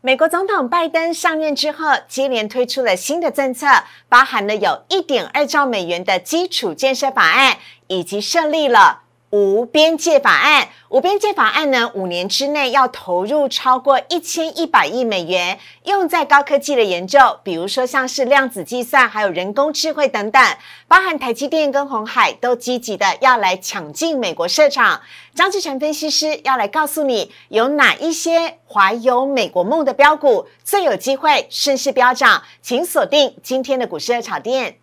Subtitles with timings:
[0.00, 3.66] 美国总统拜登上任之后，接连推出了新的政策，
[4.08, 7.58] 包含了有一点二兆美元的基础建设法案，
[7.88, 9.02] 以及设立了。
[9.30, 20.42] 无边界法案，无边界法案呢，五年之内要投入超过一千一百亿美元，用在高科技的研究，比如说像是量子计算，还有人工智慧等等。
[20.86, 25.02] 包含台积电跟红海都积极的要来抢进美国市场。
[25.34, 34.78] 张志成分析师要来告诉你，有哪一些怀有美国梦的标股最有机会顺势飙涨，请锁定今天的股市热炒店。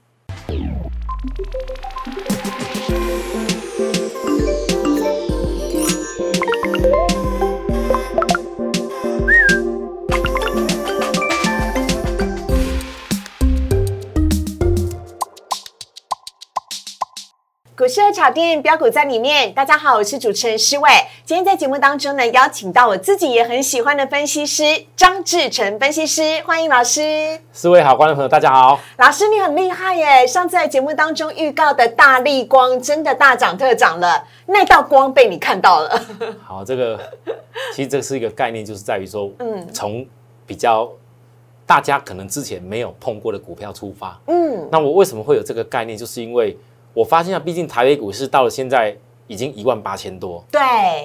[17.78, 19.54] 股市的炒店标股在里面。
[19.54, 20.90] 大家好，我是主持人施伟。
[21.26, 24.64] 今天在节目当中呢，邀请到我自己也很喜欢的分析师
[24.96, 27.38] 张志成分析师，欢迎老师。
[27.52, 28.80] 四位好，观众朋友大家好。
[28.96, 30.26] 老师你很厉害耶！
[30.26, 36.02] 上次在节目当中预告的大力光真的大涨特涨了，那道光被你看到了。
[36.48, 36.98] 好，这个
[37.74, 40.08] 其实这是一个概念，就是在于说，嗯，从
[40.48, 40.90] 比较
[41.66, 45.98] 大家可能之前没有碰过的股票出发，嗯，那我为什么会有这个概念？
[45.98, 46.58] 就是因为
[46.96, 50.62] 我发现啊，毕竟台北股市到了现在已经一万八千多，对。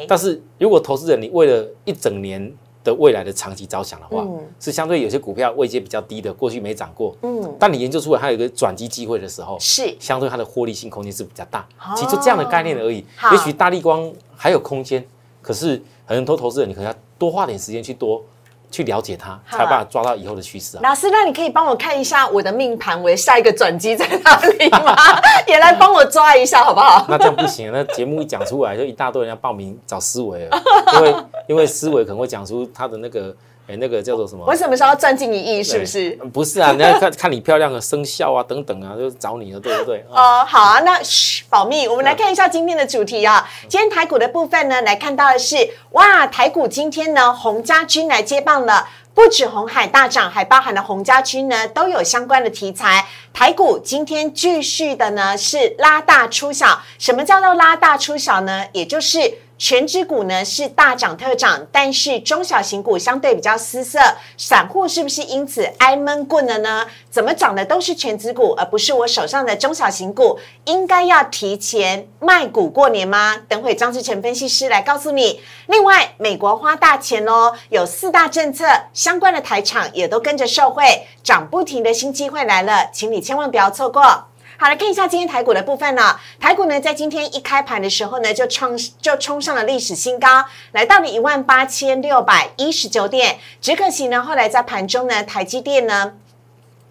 [0.09, 2.53] 但是如果投资人你为了一整年
[2.85, 4.27] 的未来的长期着想的话，
[4.61, 7.57] 是相对有些股票位阶比较低的，过去没涨过，嗯。
[7.59, 11.67] 但你研究出来它有一个转机机会的时候，是相对它的获利性空间是比较大。
[11.97, 13.05] 其实就这样的概念而已。
[13.33, 15.05] 也许大力光还有空间，
[15.43, 18.23] 可是很多投资人你可能要多花点时间去多。
[18.71, 20.81] 去了解它，才办法抓到以后的趋势啊！
[20.83, 24.95] 老师，那你可以帮我看一下我的命盘，我的下一个转机在哪里吗？
[25.49, 27.05] 也来帮我抓一下，好不好？
[27.09, 30.63] 那这样不行，那节目一讲出来，就一大堆人要报名找思维了，
[30.95, 31.15] 因为
[31.49, 33.35] 因为思维可能会讲出他的那个。
[33.71, 34.45] 哎，那个叫做什么？
[34.45, 35.63] 我什么时候赚进一亿？
[35.63, 36.11] 是不是？
[36.33, 40.05] 不是啊，人家看 看你漂亮的生肖啊，等等啊，就找你了，对不对？
[40.11, 41.87] 哦，好啊，那嘘，保密。
[41.87, 43.49] 我们来看一下今天的主题啊。
[43.69, 45.57] 今天台股的部分呢，来看到的是，
[45.93, 53.07] 哇，台股今天呢，洪家军来接棒了，不止红海大涨，还包含了洪家军呢，都有相关的题材。
[53.33, 58.65] 台股今天继续的呢是拉大出小，什么叫做拉大出小呢？
[58.73, 64.01] 也就是全指股呢是大涨特涨，但是中小型股相对比较失色，
[64.39, 66.87] 散户是不是因此挨闷棍了呢？
[67.11, 70.39] 怎么涨的都是全指股，而不是我手上的中小型股？
[70.65, 73.37] 应该要提前卖股过年吗？
[73.49, 75.43] 等会张志成分析师来告诉你。
[75.67, 84.30] 另外，美国花大钱哦，有四大政策相关的台厂也都跟着受惠，涨不停的新机会来了，请你千万不要错过。
[84.61, 86.21] 好，来看一下今天台股的部分呢。
[86.39, 93.39] 台股呢，在今天一开盘的时候呢，就创就冲上了历史新高，来到了一万八千六百一十九点。
[93.63, 96.13] 只可惜呢，后来在盘中呢，台积电呢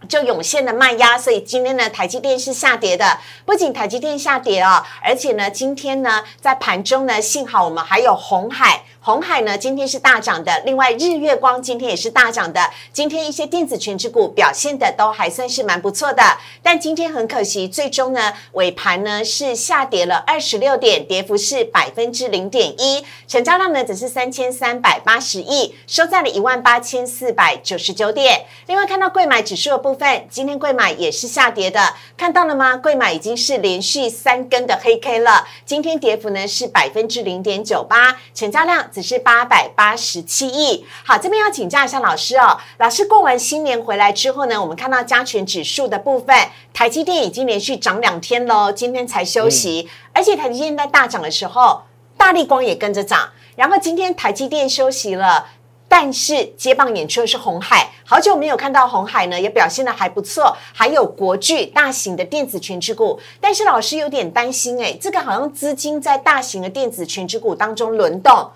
[0.10, 3.20] 就涌现了卖压，所以今天呢，台积电是下跌的。
[3.46, 8.82] 不仅台积电下跌哦，而且呢，今天呢，在盘中呢，幸好我们还有红海。
[9.02, 10.62] 红海呢，今天是大涨的。
[10.66, 12.70] 另外，日月光今天也是大涨的。
[12.92, 16.22] 今天一些电子全指股表现的都还算是蛮不错的。
[16.62, 28.46] 但今天很可惜，最终呢尾盘呢是下跌了二十六点，跌幅是百分之零点一，成交量呢只是三千三百八十亿，收在了一万八千四百九十九点。
[28.68, 29.99] 另外，看到贵买指数的部分，
[30.30, 32.78] 今天贵买也是下跌的，看到了吗？
[32.78, 38.80] 贵买已经是连续三根的黑 K 了，今天跌幅呢是百分之零点九八，成交量。
[38.92, 40.86] 只是八百八十七亿。
[41.04, 42.58] 好，这边要请教一下老师哦。
[42.78, 46.36] 老师过完新年回来之后呢，我们看到加权指数的部分，
[46.74, 49.90] 台积电已经连续涨两天喽，今天才休息。
[50.14, 51.84] 而且台积电在大涨的时候，
[52.18, 53.30] 大力光也跟着涨。
[53.56, 55.48] 然后今天台积电休息了。
[55.90, 60.56] 但是接棒演出的是红海，好久没有看到红海呢，也表现的还不错。
[60.72, 68.52] 还有国巨大型的电子全职股，但是老师有点担心，哎，这个好像资金在大型的电子全职股当中轮动。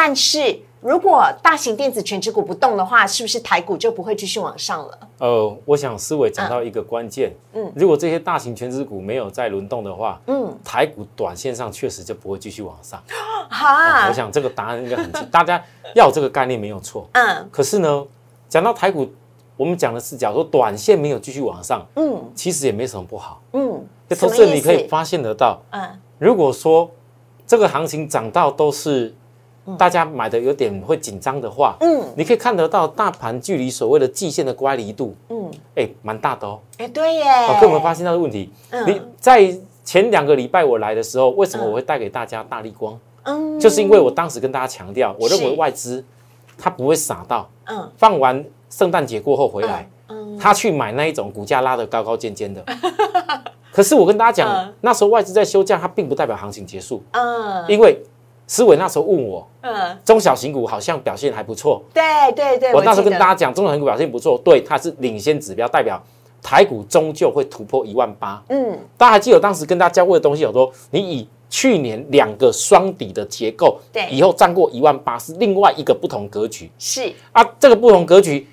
[0.00, 4.98] 但是如果大型电子全指股不动的话，是不是台股就不会继续往上了？
[5.18, 13.02] 呃，我想思维讲到一个关键，嗯，如果这些大型全指股没有再轮动的话，嗯，台股短线上确实就不会继续往上。
[13.50, 15.60] 好，我想这个答案应该很清， 大家
[15.96, 17.48] 要这个概念没有错，嗯。
[17.50, 18.06] 可是呢，
[18.48, 19.04] 讲到台股，
[19.56, 23.84] 我们讲的是，假如说短线没有继续往上，嗯，其实也没什么不好，嗯。
[24.08, 25.82] 这投资你可以发现得到，嗯，
[26.20, 26.88] 如果说
[27.44, 29.12] 这个行情涨到都是。
[29.76, 37.24] 大家买的有点会紧张的话，嗯，你可以看得到大盘距离所谓的季线的乖离度，嗯，哎，蛮大的哦，哎，对耶，
[37.58, 38.50] 可有没有发现到的问题？
[38.86, 39.52] 你在
[39.84, 42.98] 前两个礼拜我来的时候，为什么我会带给大家大力光？
[43.24, 46.02] 嗯，就是因为我当时跟大家强调，我认为外资
[46.56, 52.64] 它不会傻到，嗯，放完圣诞节过后回来，嗯，他去买那一种股价拉得高高尖尖的。
[53.70, 57.96] 可是我跟大家讲，那时候外资在休假，它并不代表行情结束，嗯，因为
[58.48, 62.02] 思伟那时候问我，嗯，中小型股好像表现还不错，对
[62.34, 66.02] 对对，我那时候跟大家讲，中小型股表现不错，对，它是领先指标，代表
[66.42, 77.12] 台股终究会突破一万八，嗯，大家还记得当时跟大家教过的东西，有说你以去年两个双底的结构，对，以后站过一万八是另外一个不同格局，是。
[77.32, 78.46] 啊，这个不同格局。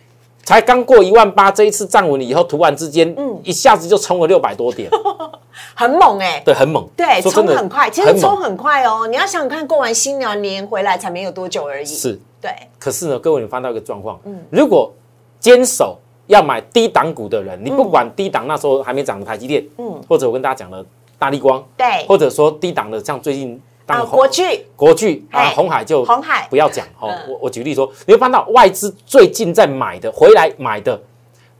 [0.45, 4.87] 才刚过一万八，这一次站稳了以后，突然之间，嗯，一下子就冲了六百多点，
[5.73, 9.07] 很猛哎，对，很猛，对，冲很快，其实冲很快哦。
[9.07, 12.51] 你要想想看，过完新年回来才没有多久而已，是，对。
[12.77, 14.93] 可是呢，各位，你翻到一个状况，嗯，如果
[15.39, 15.97] 坚守
[16.27, 20.85] 要买低档股的人，你不管低档那时候还没涨的台积电，嗯，或者我跟大家讲的
[21.17, 23.59] 大力光，对，或者说低档的像最近。
[23.87, 27.13] 啊，国巨，国巨啊，红海就红海不要讲哦。
[27.27, 30.99] 我我举例说，你会看到外资最近在买的，回来买的，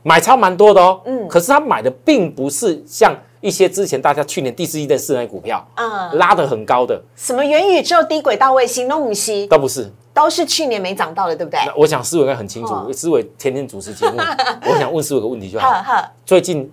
[0.02, 1.00] 买超蛮多的哦。
[1.04, 11.60] 嗯，可是他买的并不是像一些之前大家去年第四季的四类股票，嗯，拉的很高的，什么元宇宙、低轨道卫星、东西都不是，都是去年没涨到的，对不对？
[11.76, 14.18] 我想思维应该很清楚，思维天天主持节目，
[14.68, 15.70] 我想问思维个问题就好，
[16.24, 16.68] 最近。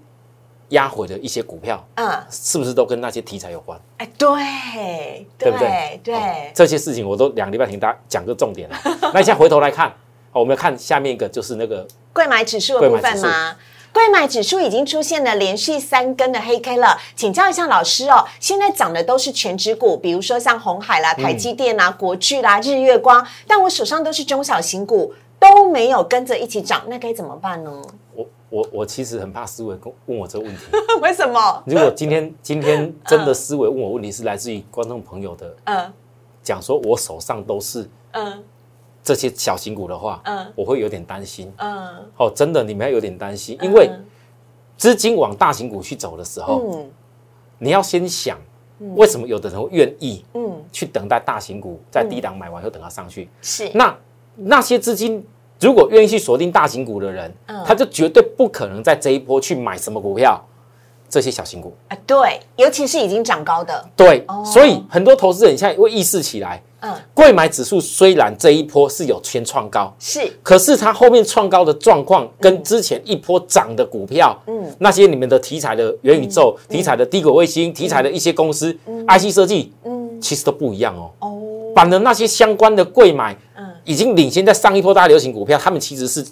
[0.70, 3.80] 压回的一些股票，嗯，是不是都跟那些题材有关？
[3.98, 6.00] 哎，对，对不对？
[6.04, 8.78] 对，这些事情我都两个礼拜听大家讲个重点了。
[9.14, 9.94] 那现在回头来看，
[10.32, 13.56] 我们要看下面一个，就是那个贵买指数的部分吗？
[13.94, 16.98] 贵买指数已经出现了连续三根的黑 K 了。
[17.16, 27.84] 请教一下老师哦，现在涨的都是全指股，比如说像红海啦、台积电啦、国巨啦、日月光，但我手上都是中小型股，都没有跟着一起涨，那该怎么办呢？
[28.54, 28.62] 我。
[28.62, 30.62] 我我其实很怕思维问我这个问题，
[31.02, 31.64] 为什么？
[31.66, 35.92] 如果今天 今天真的思维问我问题是来自于观众朋友的，嗯，
[36.44, 38.44] 讲说我手上都是嗯。
[39.06, 43.92] 这些小型股的话，嗯，我会有点担心，嗯，哦，真的你们要有点担心，因为
[44.78, 46.90] 资金往大型股去走的时候，嗯，
[47.58, 48.40] 你要先想
[48.96, 53.70] 为什么有的人会愿意，嗯，去等待大型股在低档买完后等它上去，是。
[53.74, 53.94] 那
[54.36, 55.26] 那些资金。
[55.64, 57.64] 如果愿意去锁定大型股的人，嗯。
[57.66, 60.38] 他就绝对不可能在这一波去买什么股票，
[61.10, 61.74] 这些小型股。
[61.88, 63.86] 啊，对，尤其是已经涨高的。
[63.96, 78.78] 对，所以很多投资人现在会意识起来，嗯，贵买指数虽然这一波是有先创高，是，可是它后面创高的状况跟之前一波涨的股票，嗯，那些里面的题材的元宇宙、题材的低轨卫星、题材的一些公司
[79.08, 81.10] ，IC 设计，嗯，其实都不一样哦。
[81.20, 81.42] 哦，
[81.74, 83.38] 反而那些相关的贵买。
[83.84, 86.26] 已经领先在上一波大流行股票，他们其实是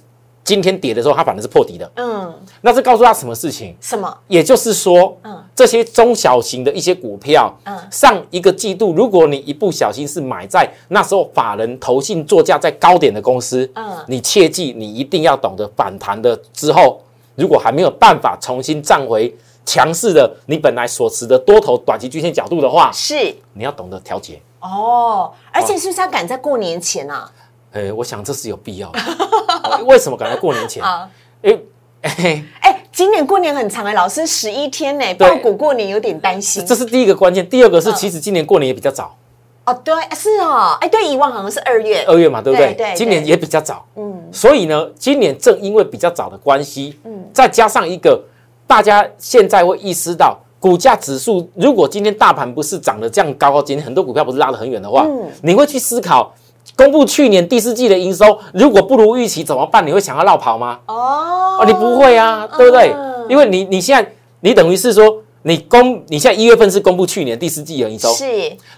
[0.43, 1.89] 今天跌的时候，它反而是破底的。
[1.95, 3.75] 嗯，那是告诉他什么事情？
[3.79, 4.17] 什么？
[4.27, 16.99] 也就是说，嗯，这些中小型的一些股票，嗯，上一个季度，如果你一不小心是买在那时候法人投信作价在高点的公司，嗯，你切记，你一定要懂得反弹的之后，
[17.35, 19.33] 如果还没有办法重新站回
[19.63, 24.41] 强势的你本来所持的多头短期均线角度的话，是你要懂得调节。
[24.59, 27.31] 哦，而且是不是要赶在过年前啊？
[27.73, 28.99] 哎，我想这是有必要的。
[29.85, 30.83] 为什么赶在过年前？
[31.41, 31.57] 哎，
[32.01, 36.65] 哎哎，今年过年很长哎，老师十一天呢，报股过年有点担心。
[36.65, 39.15] 这是第一个关键，第二个是其实今年过年也比较早。
[39.63, 42.73] 哦，对，是哦，哎，对，以往好像是二月，二月嘛，对不对？
[42.73, 43.85] 对，今年也比较早。
[43.95, 48.19] 嗯，所以呢，今年正因为比较早的关系，嗯，再加上一个
[48.65, 56.33] 大家现在会意识到，股价指数如果今天大盘不是涨得这样高高，今天很多股票不是拉得很远的话，嗯，你会去思考。
[56.75, 59.85] 公布去年第四季的营收，如果不如预期怎么办？
[59.85, 60.79] 你会想要绕跑吗？
[60.87, 62.93] 哦，你不会啊，对不对？
[63.29, 68.25] 因为你你现在你等于是说，你公你现在一月份是公布去年第四季的营收，是。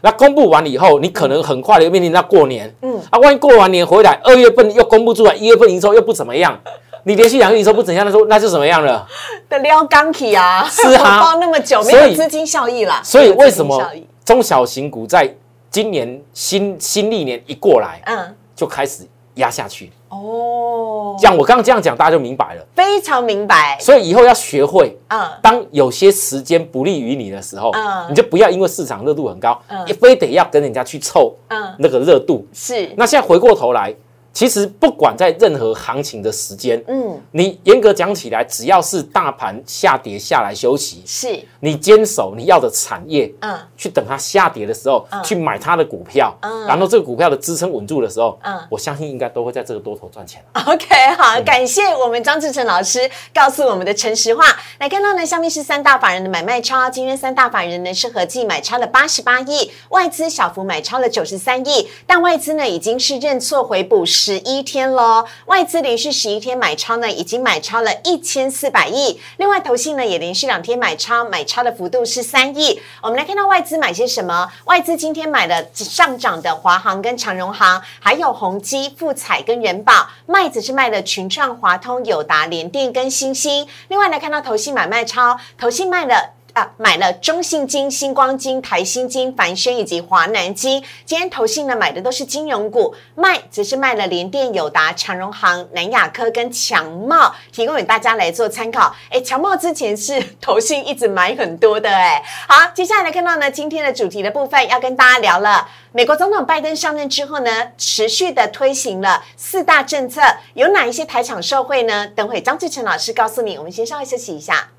[0.01, 6.59] 那公布完了以后，你可能很快的又面临到过年，嗯，啊，万一过完年回来，二月份又公布出来，一月份营收又不怎么样，
[7.05, 9.07] 你连续两个营收不怎样的时候，那就怎么样了？
[9.49, 13.01] 的撩钢体啊，是啊， 包那么久，没有资金效益啦。
[13.03, 13.81] 所以为什么
[14.25, 15.33] 中小型股在
[15.73, 18.35] 今年新新历年一过来，嗯。
[18.55, 19.03] 就开始
[19.33, 23.75] 压下去哦，这样我刚刚这样讲，大家就明白了，非常明白。
[23.81, 32.93] 所以以后要学会，嗯，当有些时间不利于你的时候，嗯，你就不要因为市场热度很高，嗯，非得要跟人家去凑，嗯，那个热度是。
[32.95, 33.91] 那现在回过头来。
[34.33, 50.43] 其实不管在任何行情的时间，嗯，你严格讲起来，只要是大盘下跌下来休息，是你坚守你要的产业，嗯，去等它下跌的时候，去买它的股票，嗯，然后这个股票的支撑稳住的时候，嗯，我相信应该都会在这个多头赚钱。
[50.65, 54.43] OK，好，感谢我们张志成老师告诉我们的诚实话。
[54.79, 64.03] 来看到呢，下面是三大法人的买卖超，今天三大法人呢是合计买超了八十八亿，外资小幅买超了九十三亿，但外资呢已经是认错回补。
[64.22, 65.25] 十十一天喽。
[65.47, 69.19] 外资连续十一天买超呢，已经买超了一千四百亿。
[69.35, 72.81] 另外，投信呢也连续两天买超，买超的幅度是三亿。
[73.01, 74.49] 我们来看到外资买些什么？
[74.63, 80.07] 外资今天买了上涨的华航跟长荣航，还有宏基、富彩跟人保。
[80.25, 83.67] 卖子是卖了群创、华通、友达、联电跟新兴。
[83.89, 86.31] 另外来看到投信买卖超，投信卖了。
[86.53, 90.83] 啊，买了中信金、星光金、台新金、凡轩以及华南金。
[91.03, 98.95] 今天投信呢买的都是金融股，卖则是卖了联电、友达、长荣行、南亚科跟强茂，提供给大家来做参考。
[99.09, 102.23] 哎，强茂之前是 投信一直买很多的哎。
[102.47, 105.67] 好，接下来来看到呢今天的主题的部分，要跟大家聊了。
[105.91, 110.21] 美国总统拜登上任之后呢，持续的推行了四大政策，
[110.53, 112.05] 有哪一些台场受惠呢？
[112.15, 113.57] 等会张志成老师告诉你。
[113.57, 114.69] 我们先稍微休息一下。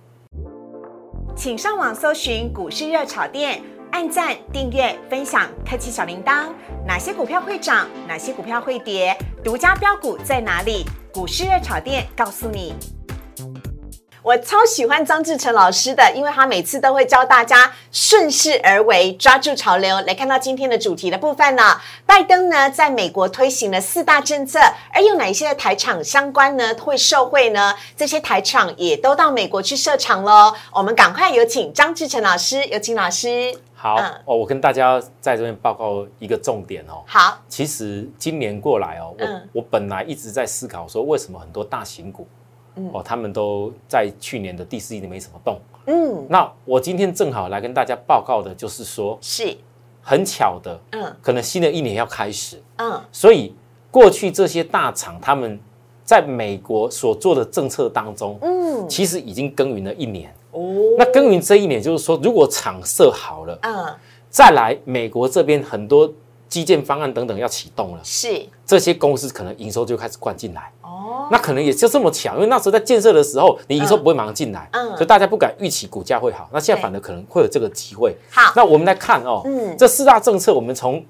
[1.37, 3.61] 请上网搜寻股市热炒店，
[3.91, 6.47] 按赞、订阅、分享，开启小铃铛。
[6.87, 7.89] 哪些股票会涨？
[8.07, 9.17] 哪些股票会跌？
[9.43, 10.85] 独家标股在哪里？
[11.13, 12.75] 股市热炒店告诉你。
[14.25, 20.01] 我超喜欢张志成老师的，因为他每次都会教大家顺势而为，抓住潮流。
[20.07, 24.59] 来看到今天的主题的部分呢，拜登呢在美国推行了四大政策，
[24.95, 27.75] 而有哪一些台厂相关呢会受惠呢？
[27.99, 30.55] 这些台厂也都到美国去设厂喽。
[30.73, 33.55] 我们赶快有请张志成老师，有请老师。
[33.75, 37.05] 好哦，我跟大家在这边报告一个重点哦。
[37.07, 42.27] 好，其实今年过来哦，我我本来一直在思考说，为什么很多大型股。
[42.93, 45.59] 哦，他们都在去年的第四季里没什么动。
[45.87, 49.57] 嗯，那我今天正好来跟大家报告的，就是说，是。
[50.07, 53.55] 很巧的，嗯，可能新的一年要开始，嗯，所以
[53.91, 55.59] 过去这些大厂他们
[56.05, 60.31] 在美国所做的政策当中，嗯，其实已经耕耘了一年。
[60.51, 60.61] 哦，
[60.99, 63.97] 那耕耘这一年，就是说，如果厂设好了，嗯，
[64.29, 66.13] 再来美国这边很多
[66.51, 70.71] 基建方案等等要启动了，是这些公司可能营收就开始灌进来。
[71.31, 76.49] 那可能也就这么巧，因为那时候在建设的时候，你营收不会马上进来，嗯所以大家不敢预期股价会好。
[76.53, 78.15] 那现在反而可能会有这个机会。
[78.31, 81.05] 好，那我们来看哦，嗯，这四大政策，我们从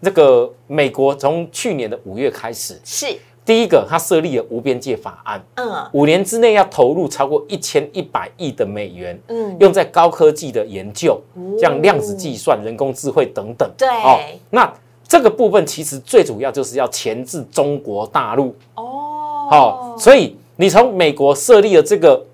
[0.00, 3.06] 那个美国从去年的五月开始，是
[3.44, 11.20] 第一个，它设立了无边界法案，嗯，五年之内要投入超过一千一百亿的美元，嗯，用在高科技的研究，
[11.58, 13.68] 像量子计算、人工智慧等等。
[13.76, 14.18] 对，哦，
[14.50, 14.72] 那
[15.08, 18.54] 这个部分其实最主要就是要钳制中国大陆。
[18.74, 19.09] 哦。
[19.50, 22.24] 好，所以你从美国设立了这个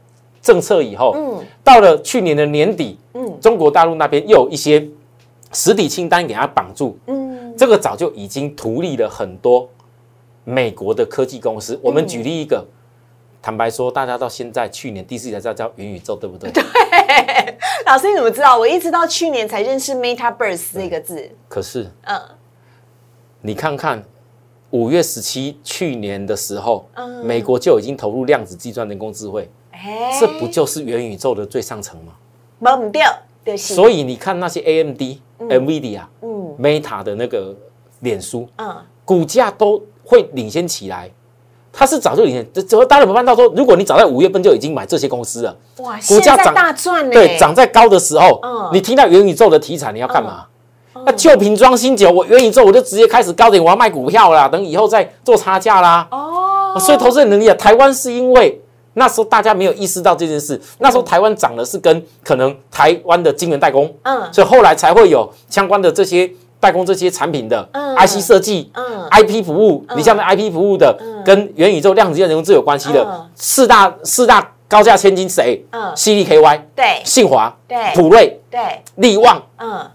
[0.42, 4.87] 政策以后，嗯，到了去年的年底，嗯，中国大陆那边又有一些
[5.50, 9.66] 实体清单给它绑住，嗯，这个早就已经图利了很多
[10.44, 11.80] 美国的科技公司。
[11.82, 12.62] 我们举例一个，
[13.40, 16.50] 坦白说，大家到现在去年第四季才知道叫元宇宙，对不对？
[16.52, 16.62] 对，
[17.87, 18.58] 老师你怎么知道？
[18.58, 21.30] 我一直到去年才认识 Metaverse 这个字。
[21.49, 22.20] 可是，嗯，
[23.40, 24.04] 你看看。
[24.70, 26.88] 五月十七，去年的时候，
[27.23, 29.49] 美国就已经投入量子计算、人工智慧，
[30.20, 32.12] 这不就是元宇宙的最上层吗？
[32.61, 33.11] 懵掉，
[33.56, 36.08] 所以你看那些 A M D、N V D 啊、
[36.58, 37.54] Meta 的那个
[38.00, 41.11] 脸书，嗯，股价都会领先起来。
[41.78, 47.12] 它是早就领先，怎么大家没办到说，如果你早在五月份就已经买这些公司了，哇，股价涨大赚呢。
[47.12, 50.46] 对，涨在高的时候，嗯，你听到元宇宙的题材，你要干嘛？
[51.04, 56.06] 那旧瓶装新酒，我元宇宙我就直接开始高点，我要卖股票啦，等以后再做差价啦。
[56.10, 58.60] 哦，所以投资人能力啊，台湾是因为
[58.94, 75.64] 那时候大家没有意识到这件事，那时候台湾涨的是跟可能台湾的晶圆代工，嗯，所以后来才会有相关的这些代工这些产品的 IC 设计，嗯，IP 服务，你像那 IP 服务的跟元宇宙量子计算人工智有关系的四大四大高价千金谁？
[75.70, 79.86] 嗯，CDKY，对，信华，对，普瑞，对，力旺，嗯。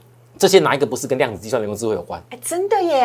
[0.41, 2.19] 这些哪一个不是跟量子计算、人工智慧有关？
[2.31, 2.99] 哎，真的耶！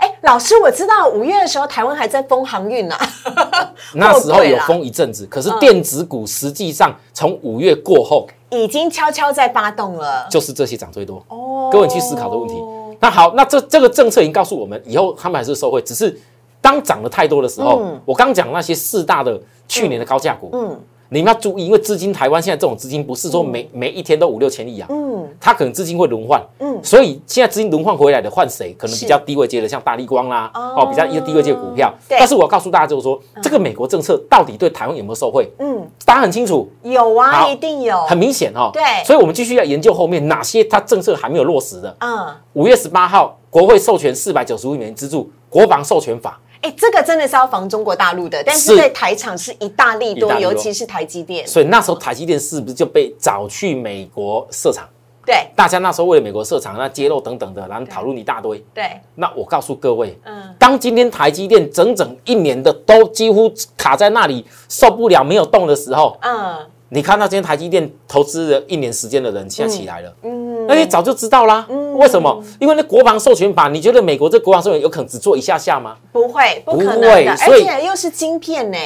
[0.00, 2.96] 哎，老师，我知道五月的时候台湾还在封航运呢，
[3.94, 5.24] 那时候有封一阵子。
[5.26, 10.26] 可是电子股实际上从五月过后，已经悄悄在发动了。
[10.28, 11.70] 就是这些涨最多哦。
[11.70, 12.56] 各位去思考的问题。
[12.98, 16.20] 那好，那这这个政策已经告诉我们，以后他们还是受惠，只是
[16.60, 20.80] 当涨得太多的时候，我刚讲那些四大的去年的高价股，嗯。
[21.12, 28.74] 你们要注意，因为资金台湾现在这种资金不是说每每一天都五六千亿啊，嗯，它可能资金会轮换，嗯，所以现在资金轮换回来的换谁？
[28.78, 31.92] 可能比较低位接的，像大力光啦，哦，比较一个低位接的股票。
[32.08, 35.46] 但是我要告诉大家就是说，这个美国政策到底对台湾有没有受惠？
[35.58, 38.70] 嗯，大家很清楚，有啊，一定有，很明显哦。
[38.72, 41.94] 对，所以我们继续要研究后面哪些它政策还没有落实的。
[42.00, 46.40] 嗯，五月十八号，国会授权四百九十五亿元资助国防授权法。
[46.62, 51.46] 哎，这个真的是要防中国大陆的，但是在台厂是一大利多，尤其是台积电。
[51.46, 54.88] 所以那时候台积电是不是就被找去美国设厂？
[55.24, 58.58] 对，大家那时候为了美国设厂，那揭露等等的，然后讨论一大堆。
[58.74, 72.42] 对，那我告诉各位，嗯，当今天台积电整整一年的都几乎卡在那里受不了没有动的时候，嗯，你看到今天台积电投资了一年时间的人现在起来了，嗯，那你早就知道啦，嗯，为什么？
[72.58, 75.96] 因为那国防授权法，你觉得美国这国防授权有可能只做一下下吗？
[76.12, 78.78] 不会，不可能的，而且又是晶片呢，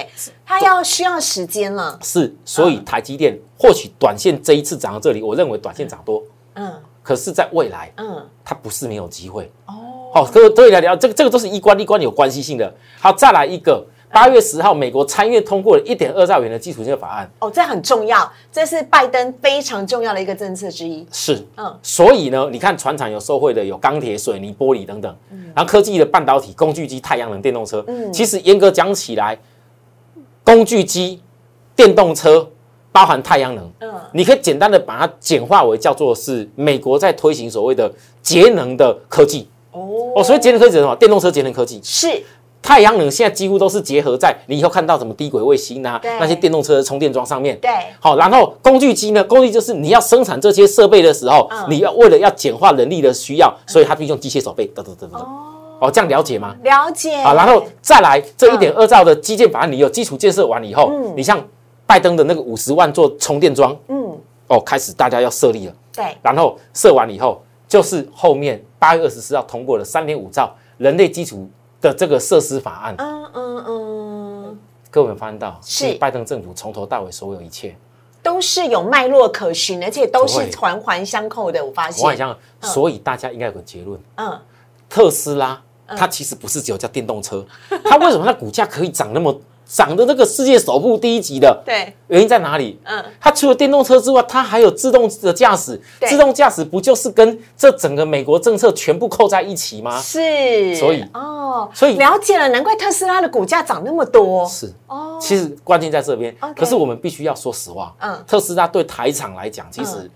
[0.45, 1.99] 它要需要时间了。
[2.03, 6.23] 是，所以台积电或许短线这一次涨到这里，我认为短线涨多。
[6.55, 9.75] 嗯，可是，在未来，嗯，它不是没有机会哦。
[10.15, 12.73] 好，各位，各位来聊这个，这个都是一关一关有关系性的。
[12.99, 17.31] 好，再来一个，八月十号，美国参议院通过了一点二兆元的基础性法案。
[17.41, 21.07] 哦，这很重要，这是拜登非常重要的一个政策之一。
[21.13, 25.15] 是，嗯，所以呢，你看，船厂有受惠的，有钢铁、水泥、玻璃等等，
[25.55, 27.85] 然后科技的半导体、工具机、太阳能、电动车。
[27.87, 29.39] 嗯，其实严格讲起来，
[30.43, 31.21] 工具机、
[31.75, 32.49] 电动车。
[32.93, 40.97] 包含太阳能，嗯，你可以简单的把它简化为叫做是美国在推行所谓的节能的科技哦哦，所以节能科技什么？
[40.97, 42.09] 电动车节能科技是
[42.67, 47.57] 太阳能，现在几乎都是结合在你以后看到什么低轨卫星啊，那些电动车的充电桩上面。
[47.61, 47.71] 对，
[48.01, 49.23] 好，然后工具机呢？
[49.23, 55.21] 工具就是你要生产这些设备的时候，你要为了要简化人力的需要，所以它必须用机械手背，等等等等。
[55.79, 56.57] 哦，这样了解吗？
[56.65, 57.17] 了解。
[57.23, 61.43] 好，然后再来这一点二兆的基建法案，你有基础建设完以后，你像。
[61.89, 64.19] 拜登的那个五十万座充电桩，嗯，
[64.49, 71.49] 哦，开始大家要设立了，对，然后设完以后，就是后面八月二十四号通过了三点五兆人类基础
[71.81, 74.59] 的这个设施法案，嗯嗯嗯，
[74.91, 75.95] 各位有发现到，是。
[75.95, 77.77] 拜登政府从头到尾所有一切
[78.23, 81.65] 都是有脉络可循，而且都是环环相扣的。
[81.65, 84.41] 我发现，环相所以大家应该有个结论，嗯，
[84.89, 87.45] 特斯拉它其实不是只有叫电动车，
[87.85, 89.39] 它为什么它股价可以涨那么？
[89.67, 92.79] 涨的这个世界首富第一级的，对，原因在哪里？
[92.85, 95.81] 嗯，它除了电动车之外，它还有自动的驾驶。
[96.07, 100.01] 自动驾驶不就是跟这整个美国政策全部扣在一起吗？
[100.01, 104.47] 是，所以哦，所以了解了，难怪特斯拉的股价涨那么多。
[104.49, 106.35] 是哦，其实关键在这边。
[106.57, 110.09] 可是我们必须要说实话，嗯，特斯拉对台厂来讲，其实。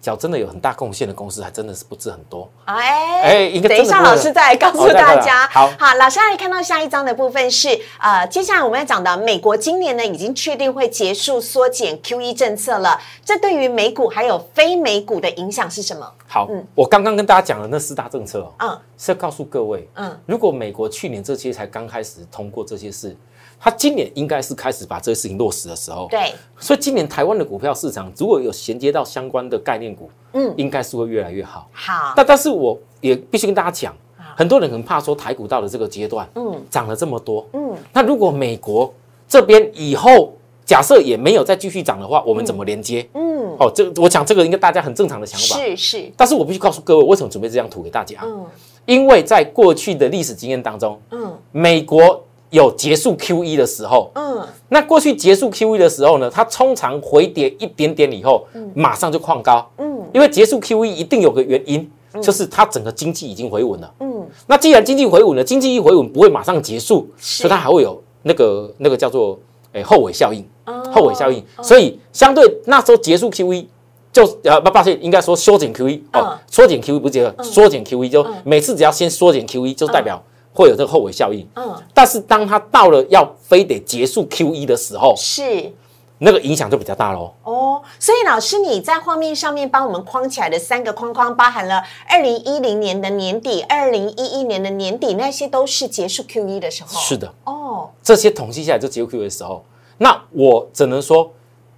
[0.00, 2.48] 脚真的有很大贡献的公司，还真的是不是很多。
[2.64, 5.48] 哎哎，等一下，老师再来告诉大家。
[5.48, 13.00] 好，好，老师来看到下一章的部分是呃，接下来我们要讲的，美国今年呢已经确定会结束缩减 Q E 政策了。
[13.24, 16.10] 这对于美股还有非美股的影响是什么？
[16.26, 23.16] 好，嗯，我刚刚跟大家讲的那四大政策哦，嗯，是要告诉各位，嗯，如果美国去年这些才刚开始通过这些事。
[23.60, 31.68] 他今年应该是开始把这个事情落实的时候，对，所以今年台湾的股票市场如果有衔接到相关的概念股，嗯，应该是会越来越好。
[31.72, 33.96] 好，但但是我也必须跟大家讲，
[34.36, 38.94] 很多人很怕说台股到了这个阶段，嗯，涨了这么多，嗯，那如果美国
[39.26, 40.32] 这边以后
[40.64, 43.08] 假设也没有再继续涨的话，我们怎么连接？
[43.14, 48.20] 嗯，哦，这我讲这个应该大家很正常的想法，是是，但是我必须告诉各位，为什么准备这张图给大家？
[48.22, 48.46] 嗯，
[48.86, 52.24] 因为在过去的历史经验当中，嗯，美国。
[52.50, 61.90] 有结束 Q E 的时候，嗯，那过去结束 Q E 的时候呢，它通常回跌一点点以后，嗯，马上就创高，嗯，因为结束 Q E 一定有个原因，
[62.22, 69.38] 就是它整个经济已经回稳了，嗯，那既然经济回稳了，经济一回稳不会马上结束，所以它还会有那个那个叫做
[69.72, 70.42] 诶后尾效应，
[70.90, 73.68] 后尾效应，所以相对那时候结束 Q E
[74.10, 80.22] 就呃不抱歉，应该说缩减 Q E 哦，缩减 Q E 不结合，缩减 Q E 就每次只要先缩减 Q E 就代表。
[80.52, 85.72] 会有这个后尾效应，嗯，但是当它到了要非得结束 Q E 的时候，是
[86.18, 87.32] 那个影响就比较大喽。
[87.44, 96.98] 哦，所以老师你在画面上面帮我们框起来的三个框框，包含了二零一零年的年底、二零一一年的年底，那些都是结束 Q E 的时候。
[96.98, 99.64] 是的，哦，这些统计下来就结束 Q E 的时候，
[99.98, 101.30] 那我只能说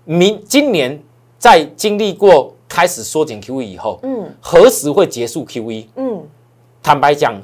[0.04, 1.02] 明今年
[1.38, 5.90] 在经历过开始缩减 Q E 以后，嗯，何时会结束 Q E？
[5.96, 6.26] 嗯，
[6.82, 7.34] 坦白讲。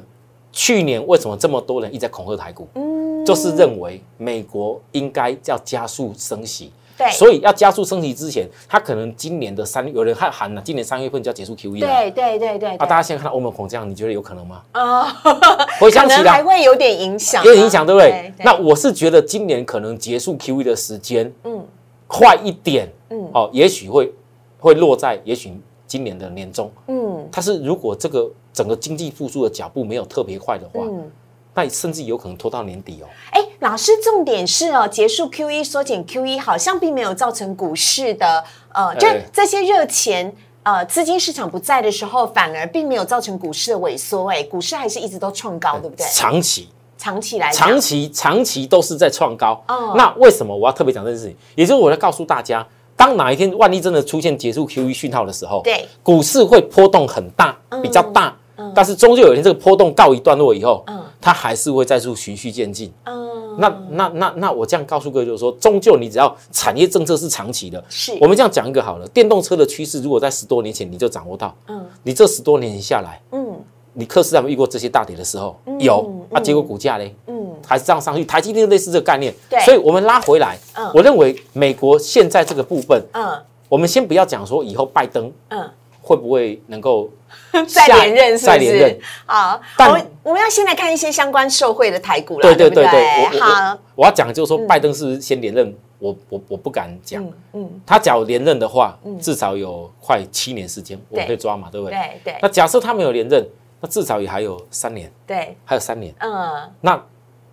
[0.57, 2.67] 去年为什么这么多人一直在恐吓台股？
[2.73, 11.87] 嗯，就是认为美国应该要加速升息，对，所以要加速升息之前，他可能今年的三，有人还喊了，今年三月份就要结束 QE 了。
[11.87, 12.69] 对对对对。
[12.77, 14.63] 啊，大家现在看到欧盟恐这样，你觉得有可能吗？
[14.71, 15.03] 啊，
[15.79, 18.33] 回想起来还会有点影响，有点影响，对不对？
[18.39, 21.63] 那我是觉得今年可能结束 QE 的时间，嗯，
[22.07, 24.11] 快一点，嗯，哦，也许会
[24.59, 25.53] 会落在也许
[25.87, 28.29] 今年的年中，嗯，它是如果这个。
[28.53, 31.11] 整个经济复苏的脚步没有特别快的话，嗯
[31.53, 33.05] 那甚至有可能拖到年底哦。
[33.29, 44.27] 哎，老师，重点是哦，结束 Q E 缩减 Q E 好像并没有造成股市的呃，就这些热钱呃资金市场不在的时候，反而并没有造成股市的萎缩。
[44.27, 46.03] 哎，股市还是一直都创高，对不对？
[46.07, 49.63] 长期长期来长期长期都是在创高。
[49.67, 51.37] 哦，那为什么我要特别讲这件事情？
[51.53, 58.35] 也就是我要告诉大家，当哪一天万一真的出现结束 Q E 讯号的时候，对，股市会波动很大，比较大，
[58.73, 68.17] 但是终究有一天这个波动告一段落以后，嗯，它还是会再度循序渐进，嗯，那那那那我这样告诉各位就是说，终究你只要产业政策是长期的，是。
[68.19, 73.59] 我们这样讲一个好了，电动车的趋势如果在十多年前你就掌握到，嗯，你这十多年下来，嗯，
[73.93, 75.55] 你克斯有没有遇过这些大跌的时候？
[75.79, 77.46] 有，啊，结果股价嘞，嗯。
[77.67, 85.69] 还是这样上去，台积电类似这个概念，对，所以我们拉回来，嗯，我认为美国现在这个部分，嗯，我们先不要讲说以后拜登，嗯，
[86.01, 87.09] 会不会能够
[87.67, 88.97] 再连任，再连任。
[89.25, 101.95] 好，我们我们要先来看一些相关受贿的台股了，对对对对，好，我要讲就是说拜登是先连任，我我我不敢讲，嗯，他假如连任的话，至少有快七年时间，我可以抓嘛，对不对？
[102.23, 103.45] 对对，那假设他没有连任，
[103.81, 107.03] 那至少也还有三年，对，还有三年，嗯，那。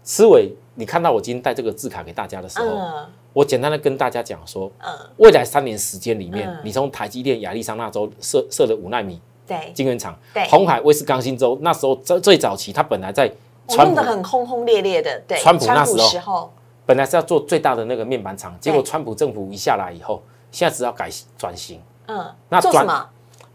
[0.04, 2.78] 思维，你看到我今天带这个字卡给大家的时候，
[3.32, 4.70] 我简单的跟大家讲说，
[5.16, 9.72] 未来三年时间里面，你从台积电亚利桑那州设设了五纳米对。
[9.74, 10.46] 晶圆厂，对。
[10.48, 13.32] 红海威斯康星州那时候最最早期，它本来在
[13.76, 16.52] 弄得很轰轰烈烈的，对川普那时候
[16.84, 23.08] 本来是要做最大的那个面板厂，结果川普政府一下来以后，现在只要改转型，嗯，那做什么？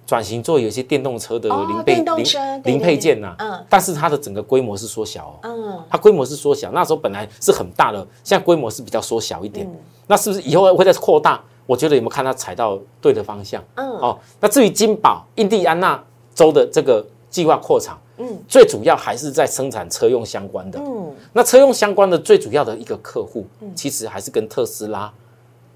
[0.10, 9.72] 转型做有些电动车的零配零零配件呐，嗯，但是它的整个规模是缩小，嗯，它规模是缩小，那时候本来是很大的，现在规模是比较缩小一点，
[10.08, 11.40] 那是不是以后会再扩大？
[11.68, 13.64] 我觉得有没有看它踩到对的方向？
[13.76, 23.46] 嗯，哦，那至于金宝、印第安纳州的这个计划扩厂，嗯，最主要还是在生产车用相关的，嗯，那车用相关的最主要的一个客户，
[23.76, 25.14] 其实还是跟特斯拉，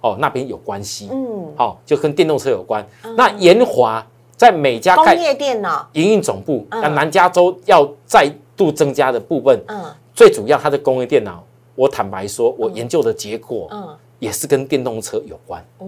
[0.02, 2.84] 哦那边有关系，嗯，好，就跟电动车有关，
[3.15, 4.04] 那延华。
[4.36, 5.88] 在每家工业电脑。
[5.93, 11.43] 营运总部，那南加州要再度增加的部分，嗯，最主要它的工业电脑，
[11.76, 15.63] 我坦白说，我研究的结果，嗯，也是跟电动车有关。
[15.80, 15.88] 哦，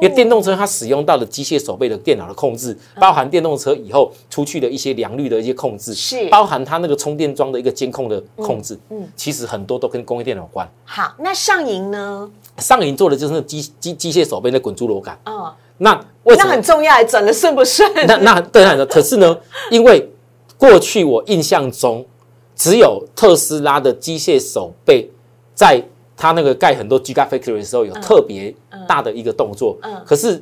[0.00, 6.28] 因为电动车它使用到的机械手背的电脑的控制，包含电动车以后出去的一些良率的一些控制，是。
[6.28, 10.68] 包含它那个充电桩的一个监控的控制，嗯，其实很多都跟工业电脑有关。
[10.84, 12.30] 好，那上银呢？
[12.58, 15.52] 上银做的就是机机机械手背的滚珠螺杆，嗯。
[15.82, 17.92] 那那很重要，转的顺不顺？
[18.06, 18.86] 那那对的。
[18.86, 19.36] 可是呢，
[19.68, 20.08] 因为
[20.56, 22.06] 过去我印象中，
[22.54, 25.10] 只有特斯拉的机械手背，
[25.54, 25.82] 在
[26.16, 28.54] 它那个盖很多 Gigafactory 的时候，有特别
[28.86, 29.76] 大的一个动作。
[29.82, 30.00] 嗯。
[30.06, 30.40] 可是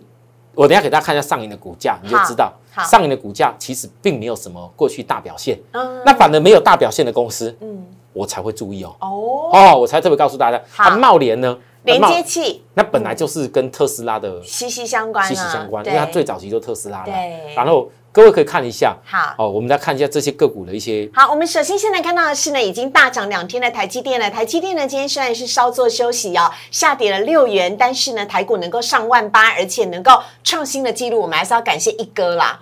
[0.54, 2.52] 我等下给大家看一下上影的股价，你就知道
[2.84, 5.58] 上影的股价其实并没有什么过去大表现。
[5.72, 6.02] 嗯。
[6.04, 8.94] 那反而没有大表现的公司，嗯，我才会注意哦。
[9.00, 9.08] 哦。
[9.54, 11.56] 哦，我才特别告诉大家，它茂联呢？
[11.84, 17.12] 连接器，那本来就是跟特斯拉的息息相关，息息相关，因为它最早期就特斯拉的。
[17.12, 17.90] 对，然后。
[18.12, 21.08] 各位可以看一下，好哦，我们来看一下这些个股的一些。
[21.14, 24.28] 好，我们首先现在看到的是呢，已经大涨两天的台积电了。
[24.28, 32.58] 台积电呢，今天虽然是稍作休息哦，下跌了六元，但是呢，台股能够上万八，而且能够创新的记录，我们还是要感谢一哥啦。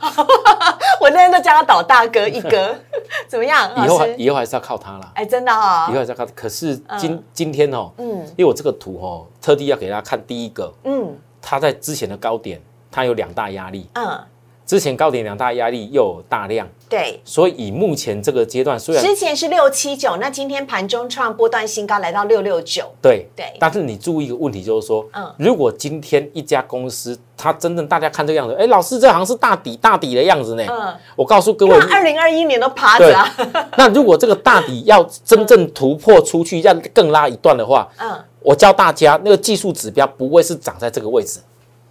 [1.00, 2.76] 我那天都叫他倒大哥一哥，
[3.26, 3.72] 怎么样？
[3.82, 5.12] 以后以后还是要靠他了。
[5.14, 6.26] 哎，真的哦，以后还是要靠。
[6.34, 8.06] 可是今今天哦，嗯，
[8.36, 14.20] 因为我这个图哦，特地要给大家看第一个，嗯，他在之前的高点，他有两大压力，嗯。
[14.68, 23.46] 之前高点两大压力又有大量，对，所以以目前这个阶段，虽然之前是六七九，那今天盘中创波段新高，来到六六九，对对。
[23.58, 33.16] 但是你注意一个问题，就是说，嗯，如果今天一家公司它真正大家看这个样子，哎，老师这好像是大底大底的样子呢，嗯，我告诉各位，二零二一年都趴着。
[33.16, 33.34] 啊。
[33.78, 41.40] 那如果这个大底要真正突破出去，要更拉一段的话，嗯，我教大家那个技术指标不会是长在这个位置。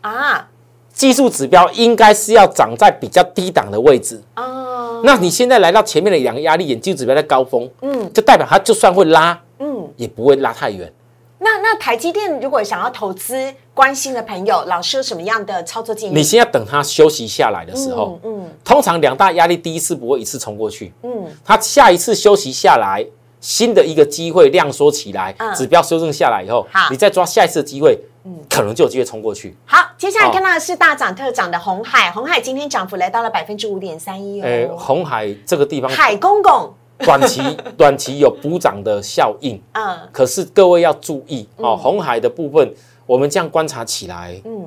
[0.01, 0.47] 啊。
[0.97, 5.01] 技术指标应该是要涨在比较低档的位置哦。
[5.03, 10.91] 那你现在来到前面的两个压力点，技术指标在高峰，嗯，就代表它就算会拉，嗯，也不会拉太远。
[11.39, 16.13] 那那台积电如果想要投资，关心的朋友，老师有什么样的操作建议？
[16.15, 23.05] 你先要等它休息下来的时候，嗯，通常两大压力第一次不会一次冲过去，嗯，它下一次休息下来，
[23.39, 27.95] 新的一个机会量缩起来，指标修正下来以后，好，你再抓下一次的机会。
[28.49, 29.55] 可能就有机会冲过去。
[29.65, 34.75] 好，接下来看到的是大涨特涨的红海，红海今天涨幅来到了百分之五点三一哦。
[34.77, 36.73] 红海这个地方，海公公。
[36.99, 37.41] 短期
[37.77, 42.73] 短期有补涨的效应，嗯，可是各位要注意哦，红海的部分，
[43.05, 44.65] 我们这样观察起来，嗯，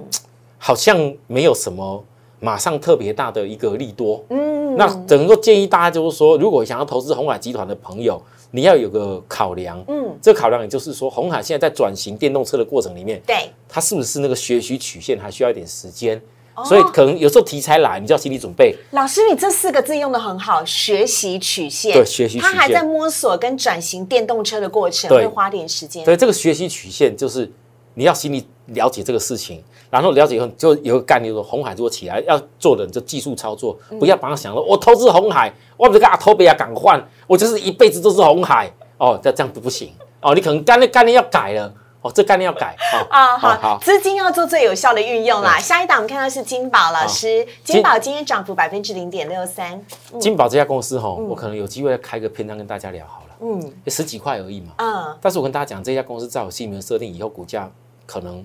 [0.57, 2.05] 好像没有什么
[2.39, 8.23] 马上特别大的一个利多，嗯，那整个建议大家就是说，如果想要投资红海集团的朋友。
[8.51, 16.21] 你要有个考量，嗯，这个考量也就是说，红海现在在转型电动车的过程里面，对，它是不是那个学习曲线还需要一点时间？
[16.67, 18.77] 所以可能有时候题材来，你就要心理准备。
[18.91, 26.05] 老师，你这四个字用的很好，学习曲线，对，学习曲线，他还在摸索跟转型电动车的过程，会花点时间。
[26.05, 27.51] 对，这个学习曲线就是
[27.95, 41.73] 你要心里了解这个事情，然后了解以后就有个概念说，红海如果起来要做的就技术操作，不要把它想说我投资红海，我这个阿投比亚港换，我就是一辈子都是红海哦，这这样子不行哦，你可能概念概念要改了。
[42.03, 42.75] 哦，这概念要改
[43.11, 43.37] 啊！
[43.37, 45.59] 好，资金要做最有效的运用啦。
[45.59, 49.79] 下一档我们看到是金宝老师，金宝今天涨幅百分之零点六三。
[50.19, 53.37] 金宝这家公司哈，我可能有机会开个篇章跟大家聊好了。
[53.41, 54.73] 嗯，十几块而已嘛。
[54.79, 57.71] 嗯，但是我跟大家讲，这家公司在我心里面设定以后，股价
[58.07, 58.43] 可能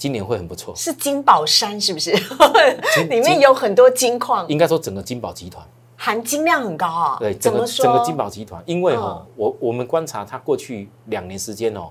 [0.00, 0.74] 今年会很不错。
[0.74, 2.10] 是金宝山是不是？
[3.10, 4.48] 里面有很多金矿。
[4.48, 5.62] 应该说整个金宝集团
[5.94, 7.18] 含金量很高啊。
[7.20, 11.90] 对，整个整个金宝集团，因为哈，我我们观察它过去两年时间哦。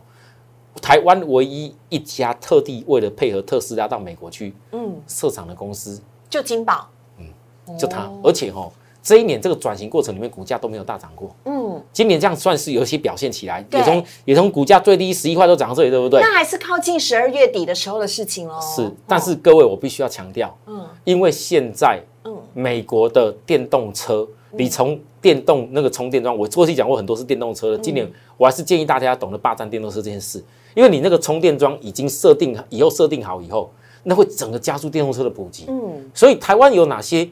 [0.81, 16.19] 台湾唯一一家特地为了配合特斯拉到美国去嗯设厂的公司，就金宝，嗯，就它，而且哈，这一年这个转型过程里面，股价都没有大涨过，嗯，今年这样算是有一些表现起来，也从也从股价最低十一块都涨到这里，对不对？
[16.21, 18.59] 那还是靠近十二月底的时候的事情喽。
[18.62, 30.43] 是，但是各位我必须要强调，嗯，因为现在，嗯，美国的电动车，你从电动那个充电桩，我过去讲过很多是电动车的，今年我还是建议大家懂得霸占电动车这件事。
[30.75, 33.71] 因为你那个充电桩已经设定以后设定好以后，
[34.03, 35.65] 那会整个加速电动车的普及。
[35.67, 37.27] 嗯，所以台湾有哪些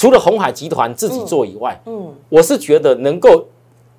[0.00, 3.44] 除了红海集团自己做以外，嗯，我是觉得能够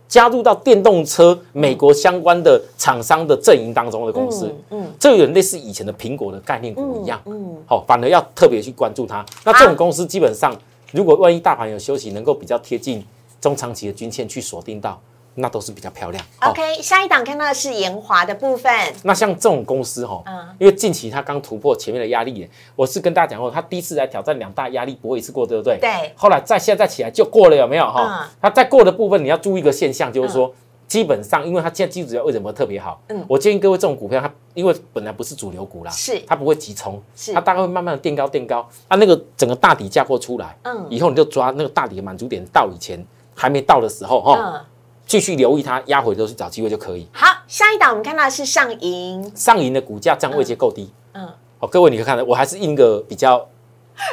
[0.07, 9.23] 加入到电动车美国相关的厂商的阵营当中的公司，嗯，这有点类似以前的苹果的概念股一样，嗯，好，反而要特别去关注它。
[9.45, 10.51] 那这种公司基本上，
[10.91, 13.05] 如果万一大盘有休息，能够比较贴近
[13.39, 14.99] 中长期的均线去锁定到。
[15.35, 16.23] 那都是比较漂亮。
[16.41, 18.71] OK，下一档看到的是延华的部分。
[19.03, 25.77] 那像这种公司哈，嗯，因为近期它刚突破前面的压力，我是跟大家讲过，它第一次来挑战两大压力不会一次过，对不对？
[25.79, 26.11] 对。
[26.15, 28.29] 后来再现在起来就过了，有没有哈？
[28.41, 30.53] 它在过的部分，你要注意一个现象，就是说，
[30.87, 33.01] 基本上因为它现在基础指标为什么特别好？
[33.07, 43.01] 嗯，我建议各位这种股票，它因为本来不是主流股啦，是它不会急冲，是它大概会慢慢的垫高垫高，它那个整个大底架构出来，嗯，以后你就抓那个大底的满足点到以前
[43.33, 44.65] 还没到的时候哈。
[45.11, 47.05] 继续留意它压回都是找机会就可以。
[47.11, 50.89] 好，下一档我们看到是上银，上银的股价这样位阶够低。
[51.11, 51.27] 嗯，
[51.59, 53.45] 好，各位你可以看到，我还是印个比较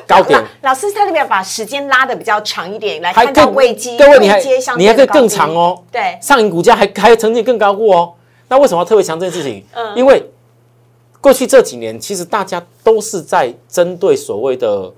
[0.09, 0.45] 高点。
[0.63, 4.43] 老师他那边把时间拉的比较长一点，来看到位机，各位你还
[4.77, 5.81] 你还可以更长哦。
[5.93, 8.13] 对，上银股价还还曾经更高过哦。
[8.49, 9.65] 那为什么要特别强这件事情？
[9.75, 10.29] 嗯，因为
[11.21, 14.93] 过去这几年其实大家都是在针对所谓的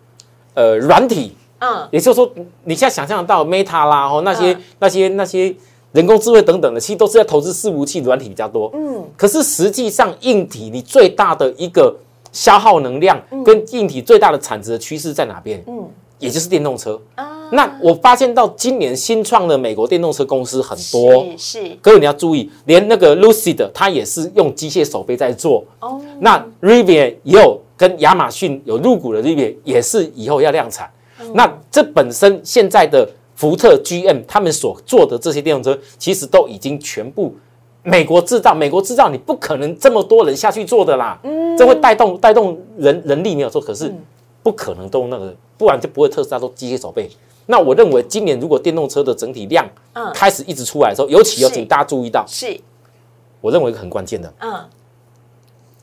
[0.54, 2.32] 呃软体，嗯，也就是说
[2.64, 5.54] 你现在想象到 Meta 啦，哦那些那些那些。
[5.92, 8.70] 人工智慧等等的，其实都是在投资伺服器软体比较多。
[8.74, 11.92] 嗯，可是实际上硬体你最大的一个
[12.30, 15.60] 消耗能量跟硬体最大的产值的趋势在哪边？
[15.66, 15.88] 嗯，
[16.20, 17.00] 也就是电动车。
[17.16, 21.60] 啊，那我发现到今年新创的美国电动车公司很多，是。
[21.82, 25.64] 各位你要注意，连那个 Lucid 它也是用机械手臂在做。
[25.80, 30.88] 哦，那 Rivian 也有跟亚马逊有入股的 Rivian 也是以后要量产。
[31.34, 33.08] 那这本身现在的。
[33.40, 37.34] 福特、GM 他们所做的这些电动车，其实都已经全部
[37.82, 38.54] 美国制造。
[38.54, 41.18] 美国制造，你不可能这么多人下去做的啦。
[41.22, 43.90] 嗯，这会带动带动人人力没有错，可是
[44.42, 47.08] 不可能都那个，不然就不会特斯拉都机械手背。
[47.46, 49.66] 那我认为今年如果电动车的整体量
[50.12, 52.60] 开始一直出来的时候，尤其要请大家注意到，是
[53.40, 54.30] 我认为很关键的。
[54.40, 54.52] 嗯。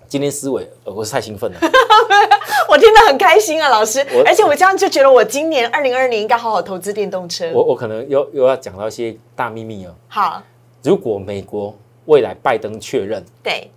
[0.07, 1.59] 今天思维，我是太兴奋了，
[2.69, 4.05] 我听得很开心啊，老师。
[4.25, 7.51] 而且我这样就觉得，我今年二零二零应该好好投资电动车。
[7.53, 9.95] 我我可能又又要讲到一些大秘密哦。
[10.07, 10.43] 好，
[10.83, 11.75] 如果美国
[12.05, 13.69] 未来拜登确认，对，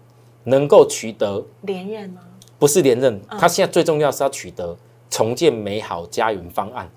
[0.45, 2.21] 能够取得连任吗？
[2.59, 4.77] 不是连任，他现在最重要是要取得
[5.09, 6.91] 重建美好家园方案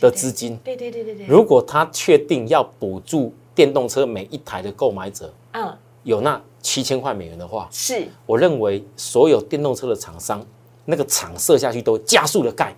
[0.00, 0.56] 的资金。
[0.62, 1.26] 对对对对对。
[1.26, 6.40] 如果他确定要补助电动车每一台的购买者，嗯，有那。
[6.64, 10.40] 七千块美元的话，是我认为所有电动车的厂商
[10.84, 12.74] 那个场射下去都加速的盖，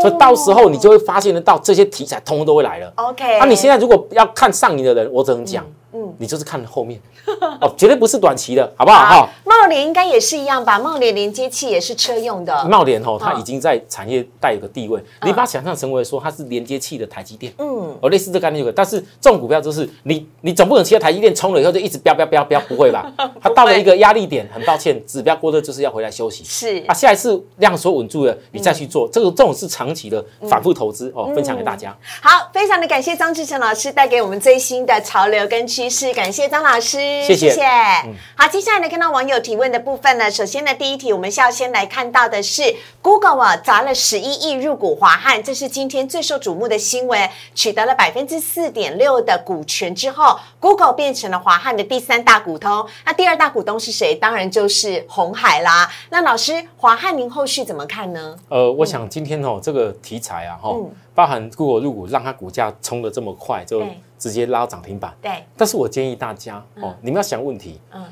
[0.00, 2.92] 所以到时候你就会发现得到这些题材通通都会来了。
[2.96, 5.64] OK，那你现在如果要看上瘾的人，我只能讲。
[5.64, 5.87] 嗯，
[6.18, 7.00] 你就是看后面
[7.60, 9.04] 哦，绝对不是短期的，好不好？
[9.04, 10.78] 哈，茂联应该也是一样吧？
[10.78, 12.64] 茂联连接器也是车用的。
[12.64, 18.74] 茂联哦，它已经在产业带有个地位，你把它想象成为说它是连接器的台积电，嗯，哦，类似这概念就可以。
[18.74, 23.10] 但是这种股票就是你，你总不能期待台积电冲了以后就一直飙飙飙飙，不会吧？
[23.40, 26.44] 它到了一个压力点，很抱歉，指标过热就是要回来休息。
[26.44, 31.30] 是啊，下一次量缩稳住了，你再去做这个，这种是长期的反复投资哦。
[31.34, 31.96] 分享给大家。
[32.22, 35.98] 好，非常的感谢张志成老师带给我们最新的潮流跟趋势。
[35.98, 37.50] 持，感谢张老师，谢谢。
[38.36, 42.62] 好，接下来呢，看到网友提问的部分呢，首先呢，第一题我们是要先来看到的是
[43.02, 52.88] Google 啊砸了十一亿入股华汉，这是今天最受瞩目的新闻，取得了百分之四点六的股权之后，Google 变成了华汉的第三大股东。
[53.04, 54.14] 那第二大股东是谁？
[54.14, 55.90] 当然就是红海啦。
[56.10, 58.36] 那老师，华汉您后续怎么看呢？
[58.48, 60.76] 呃，我想今天哦，这个题材啊，哈。
[61.18, 63.82] 包含 Google 入股，让它股价冲的这么快，就
[64.16, 65.12] 直接拉涨停板。
[65.20, 67.80] 对，但是我建议大家哦，你们要想问题。
[67.92, 68.04] 嗯，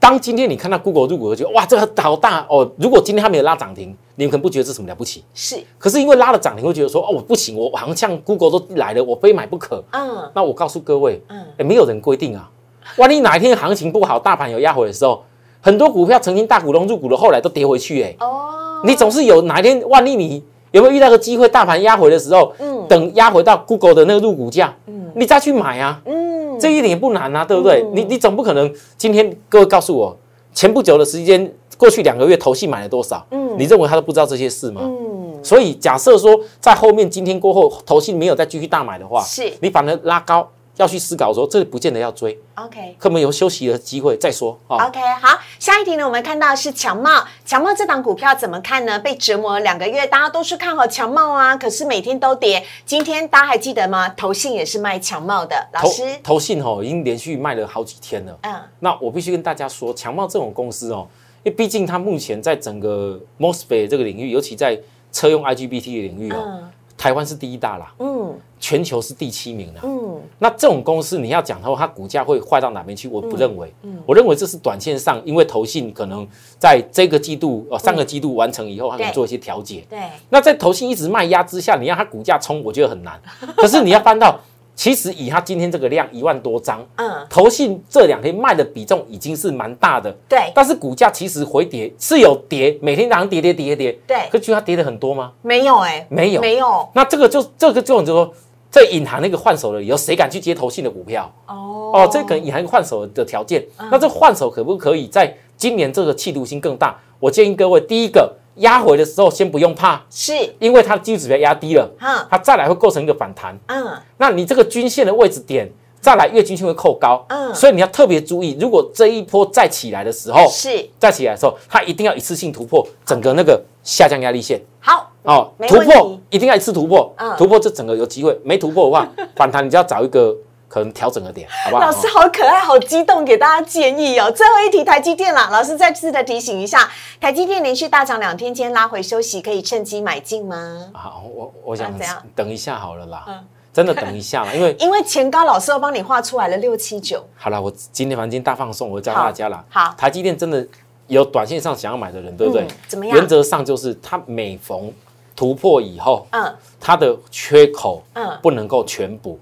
[0.00, 2.68] 当今天你看到 Google 入股，觉得哇，这个好大哦。
[2.76, 5.22] 如果今天它没有拉涨停，你们可能不觉得这什么了不起。
[5.32, 9.80] 是，可是因为拉了涨停，会觉得说哦，不行，我好像像 Google 都来了，我非买不可。
[9.92, 12.50] 嗯，那我告诉各位，嗯，哎，没有人规定啊。
[12.96, 15.22] 万一哪一天行情不好，大盘有压回的时候，
[15.60, 18.02] 很多股票曾经大股东入股的，后来都跌回去。
[18.02, 20.42] 哎，哦，你总是有哪一天，万一你。
[20.72, 21.48] 有没有遇到个机会？
[21.48, 27.84] 大盘压回的时候，嗯，等压回到 Google 的那个入股价，嗯，你再去买啊，嗯，这一点也不难啊，对不对？
[27.92, 30.16] 你你总不可能今天各位告诉我，
[30.54, 33.26] 前不久的时间，过去两个月投信买了多少？
[33.30, 34.82] 嗯，你认为他都不知道这些事吗？
[34.84, 40.48] 嗯，所以假设说在后面今天过后，投信没有再继续大买的话，是你反而拉高。
[40.76, 44.58] 要去思考说，这不见得要追，OK，可能有休息的机会再说。
[44.68, 48.98] OK，好，下一题呢，我们看到是强茂，强茂这档股票怎么看呢？
[48.98, 52.64] 被折磨了两个月，大家都是看好强茂啊，可是每天都跌。
[52.86, 54.08] 今天大家还记得吗？
[54.10, 58.38] 投信也是卖强茂的，老师，投信哦，已经连续卖了好几天了。
[58.42, 61.06] 嗯，那我必须跟大家说，强茂这种公司哦，
[61.42, 64.78] 因为毕竟它目前在整个 mosfet 这个领域，尤其在
[65.12, 66.62] 车用 IGBT 的领域哦。
[67.00, 73.08] 台湾是第一大啦，嗯，全球是第七名啦，嗯，那这种公司你要讲的话，它股价会坏到哪边去？
[73.08, 83.18] 我不认为，嗯，我认为这是短线上，因为投信可能在这个季度呃上个季度完成以后，它可能做一些调节，对，那在投信一直卖压之下，你让它股价冲，我觉得很难，
[83.56, 84.38] 可是你要翻到。
[84.74, 90.50] 其实以他今天这个量一万多张，嗯，投信这两天卖的比重已经是蛮大的，对。
[90.54, 94.16] 但是股价其实回跌是有跌，每天早上跌跌跌跌，对。
[94.30, 95.32] 可觉得它跌的很多吗？
[95.42, 96.88] 没有哎，没有没有。
[96.94, 98.32] 那这个就这个这种就说，
[98.70, 101.30] 这隐含那个换手的以后，谁敢去接投信的股票？
[101.46, 103.62] 哦哦，这可能隐含换手的条件。
[103.90, 106.98] 那这换手可不可以在今年这个气度性更大？
[107.18, 108.34] 我建议各位第一个。
[108.60, 110.32] 压回的时候，先不用怕，是。
[110.58, 115.70] 因为它的技术指标压低了，嗯，它再来会构成一个反弹，嗯，那你这个均线的位置点
[116.00, 120.88] 再来月均线会扣高，嗯，所以你要特别注意，如果这一波再起来的时候，是。
[120.98, 130.36] 再起来的时候，它一定要一次性突破整个那个下降压力线，好哦，突破一定要一次突破，嗯，突破这整个有机会，没突破的话， 反弹你就要找一个。
[130.70, 131.82] 可能调整了点，好不好？
[131.82, 134.30] 老师好可爱，好激动，给大家建议哦。
[134.30, 136.88] 最后一题，台积电啦，老师再次的提醒一下，
[137.20, 140.86] 台积电连续大涨两天，今天拉回休息，可以趁机买进吗？
[140.94, 141.92] 好，我我想？
[142.36, 147.26] 等一下好了啦，嗯，真的等一下了，因为 因为前高老师都帮你画出来了六七九。
[147.34, 149.64] 好了，我今天黄金大放送，我教大家了。
[149.68, 150.64] 好，台积电真的
[151.08, 152.64] 有短线上想要买的人，对不对？
[152.86, 153.16] 怎么样？
[153.16, 154.92] 原则上就是它每逢
[155.34, 159.36] 突破以后，嗯，它的缺口，嗯，不能够全补。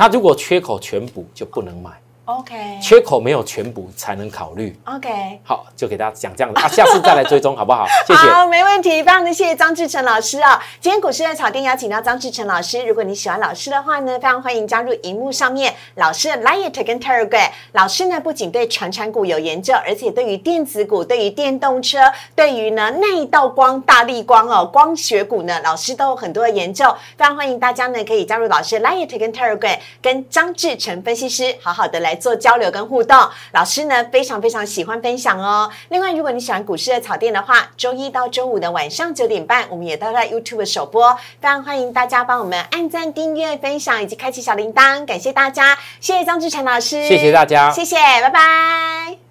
[0.00, 1.90] 它如果缺口全补，就不能买。
[2.30, 4.78] OK，缺口没有全补才能考虑。
[4.84, 7.84] OK，好，就给大家讲这样的啊，下次再来追踪 好不好？
[8.06, 8.20] 谢谢。
[8.20, 10.62] 好，没问题，非常的谢谢张志成老师啊。
[10.80, 17.50] 今天股市的草甸邀请到张志成老师，如果你喜欢老师的话呢，非常欢迎加入荧幕上面老师的 Light 跟 Telegram。
[17.72, 21.98] 老师呢不仅对传产股有研究，而且对于电子股、对于电动车、
[22.36, 26.88] 对于呢内道光、大力光哦光学股呢，老师都有很多的研究。
[27.16, 32.19] 非常欢迎大家呢可以加入老师 Light 跟 Telegram，跟张志成分析师好好的来。
[32.20, 33.18] 做交流跟互动，
[33.52, 35.70] 老师呢非常非常喜欢分享哦。
[35.88, 49.29] 另外，如果你喜欢股市的草甸的话，周一到周五的晚上九点半，我们也都在 YouTube 首播，非常欢迎大家帮我们按赞、订阅、分享以及开启小铃铛，感谢大家，谢谢张志成老师，谢谢大家，谢谢，拜拜。